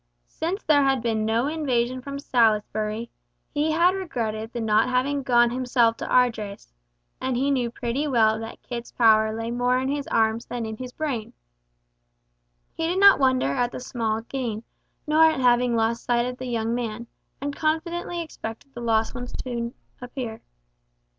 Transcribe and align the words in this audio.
Since 0.25 0.63
there 0.63 0.81
had 0.83 1.03
been 1.03 1.25
no 1.27 1.45
invasion 1.45 2.01
from 2.01 2.17
Salisbury, 2.17 3.11
he 3.53 3.69
had 3.71 3.93
regretted 3.93 4.51
the 4.51 4.59
not 4.59 4.89
having 4.89 5.21
gone 5.21 5.51
himself 5.51 5.95
to 5.97 6.07
Ardres, 6.07 6.73
and 7.21 7.37
he 7.37 7.51
knew 7.51 7.69
pretty 7.69 8.07
well 8.07 8.39
that 8.39 8.63
Kit's 8.63 8.91
power 8.91 9.31
lay 9.31 9.51
more 9.51 9.77
in 9.77 9.89
his 9.89 10.07
arms 10.07 10.47
than 10.47 10.65
in 10.65 10.77
his 10.77 10.91
brain. 10.91 11.33
He 12.73 12.87
did 12.87 12.99
not 12.99 13.19
wonder 13.19 13.53
at 13.53 13.71
the 13.71 13.79
small 13.79 14.21
gain, 14.21 14.63
nor 15.05 15.25
at 15.25 15.37
the 15.37 15.43
having 15.43 15.75
lost 15.75 16.05
sight 16.05 16.25
of 16.25 16.39
the 16.39 16.47
young 16.47 16.73
man, 16.73 17.05
and 17.39 17.55
confidently 17.55 18.23
expected 18.23 18.73
the 18.73 18.81
lost 18.81 19.13
ones 19.13 19.35
soon 19.43 19.71
to 19.99 20.05
appear. 20.05 20.41